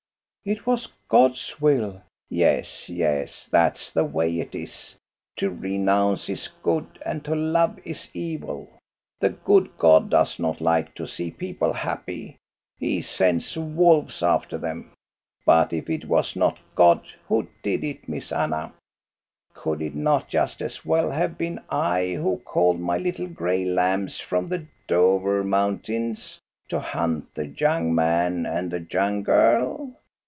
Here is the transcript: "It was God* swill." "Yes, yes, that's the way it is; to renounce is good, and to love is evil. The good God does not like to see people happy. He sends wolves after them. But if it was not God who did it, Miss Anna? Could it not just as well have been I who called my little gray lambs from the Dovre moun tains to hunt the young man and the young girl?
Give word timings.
"It 0.43 0.65
was 0.65 0.91
God* 1.07 1.37
swill." 1.37 2.01
"Yes, 2.27 2.89
yes, 2.89 3.45
that's 3.45 3.91
the 3.91 4.03
way 4.03 4.39
it 4.39 4.55
is; 4.55 4.95
to 5.35 5.51
renounce 5.51 6.27
is 6.31 6.47
good, 6.63 6.97
and 7.05 7.23
to 7.25 7.35
love 7.35 7.77
is 7.85 8.09
evil. 8.11 8.67
The 9.19 9.29
good 9.29 9.69
God 9.77 10.09
does 10.09 10.39
not 10.39 10.59
like 10.59 10.95
to 10.95 11.05
see 11.05 11.29
people 11.29 11.71
happy. 11.71 12.37
He 12.79 13.03
sends 13.03 13.55
wolves 13.55 14.23
after 14.23 14.57
them. 14.57 14.89
But 15.45 15.73
if 15.73 15.91
it 15.91 16.05
was 16.05 16.35
not 16.35 16.59
God 16.73 17.05
who 17.27 17.47
did 17.61 17.83
it, 17.83 18.09
Miss 18.09 18.31
Anna? 18.31 18.73
Could 19.53 19.79
it 19.83 19.93
not 19.93 20.27
just 20.27 20.59
as 20.63 20.83
well 20.83 21.11
have 21.11 21.37
been 21.37 21.59
I 21.69 22.15
who 22.15 22.37
called 22.39 22.79
my 22.79 22.97
little 22.97 23.27
gray 23.27 23.63
lambs 23.63 24.19
from 24.19 24.49
the 24.49 24.65
Dovre 24.87 25.43
moun 25.45 25.77
tains 25.81 26.39
to 26.69 26.79
hunt 26.79 27.31
the 27.35 27.45
young 27.45 27.93
man 27.93 28.47
and 28.47 28.71
the 28.71 28.83
young 28.89 29.21
girl? 29.21 29.95